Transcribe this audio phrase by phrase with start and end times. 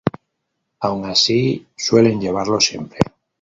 [0.79, 2.97] Aun así, suelen llevarlo siempre.